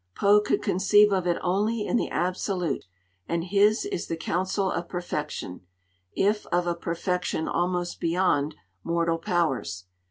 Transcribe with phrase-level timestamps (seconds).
[0.15, 2.85] Poe could conceive of it only in the absolute;
[3.27, 5.61] and his is the counsel of perfection,
[6.15, 9.85] if of a perfection almost beyond mortal powers.